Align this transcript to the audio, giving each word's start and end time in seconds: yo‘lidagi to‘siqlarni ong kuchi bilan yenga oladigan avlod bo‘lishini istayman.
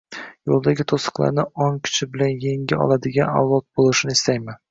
yo‘lidagi 0.51 0.85
to‘siqlarni 0.91 1.43
ong 1.65 1.77
kuchi 1.87 2.09
bilan 2.15 2.33
yenga 2.45 2.81
oladigan 2.87 3.37
avlod 3.43 3.67
bo‘lishini 3.81 4.19
istayman. 4.19 4.59